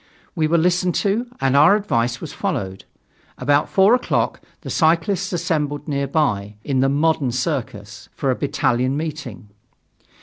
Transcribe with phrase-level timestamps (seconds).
[0.33, 2.85] We were listened to, and our advice vas followed.
[3.37, 9.49] About four o'clock, the cyclists assembled nearby, in the "Modern" Circus, for a battalion meeting.